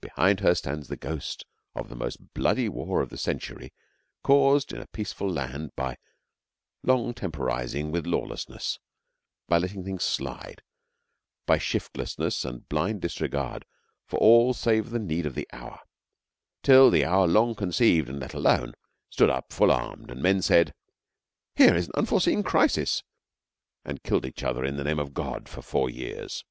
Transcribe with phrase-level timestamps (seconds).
[0.00, 3.72] Behind her stands the ghost of the most bloody war of the century
[4.22, 5.98] caused in a peaceful land by
[6.84, 8.78] long temporising with lawlessness,
[9.48, 10.62] by letting things slide,
[11.46, 13.64] by shiftlessness and blind disregard
[14.04, 15.80] for all save the material need of the hour,
[16.62, 18.72] till the hour long conceived and let alone
[19.10, 20.74] stood up full armed, and men said,
[21.56, 23.02] 'Here is an unforeseen crisis,'
[23.84, 26.44] and killed each other in the name of God for four years.